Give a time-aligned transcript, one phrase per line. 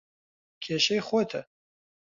[0.63, 1.41] کێشەی خۆتە.